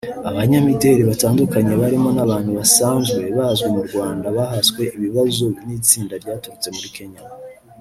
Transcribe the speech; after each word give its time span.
Abanyamideli 0.29 1.01
batandukanye 1.09 1.73
barimo 1.81 2.09
n’abantu 2.13 2.49
baasanzwe 2.57 3.21
bazwi 3.37 3.67
mu 3.75 3.81
Rwanda 3.89 4.25
bahaswe 4.37 4.81
ibibazo 4.95 5.45
n’itsinda 5.65 6.13
ryaturutse 6.23 6.67
muri 6.75 6.89
Kenya 6.97 7.21